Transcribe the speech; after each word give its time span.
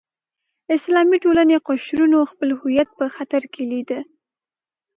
اسلامي 0.75 1.17
ټولنې 1.23 1.57
قشرونو 1.67 2.19
خپل 2.31 2.49
هویت 2.59 2.89
په 2.99 3.05
خطر 3.15 3.43
کې 3.53 3.63
لیده. 3.71 3.99